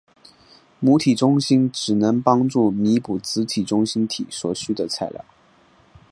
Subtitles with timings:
[0.79, 5.23] 母体中心体只能帮助弥补子体中心体所需的材料。